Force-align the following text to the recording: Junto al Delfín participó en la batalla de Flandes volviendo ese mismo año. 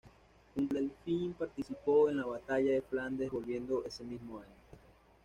Junto 0.55 0.79
al 0.79 0.87
Delfín 0.89 1.33
participó 1.37 2.09
en 2.09 2.17
la 2.17 2.25
batalla 2.25 2.71
de 2.71 2.81
Flandes 2.81 3.29
volviendo 3.29 3.83
ese 3.85 4.03
mismo 4.03 4.39
año. 4.39 4.55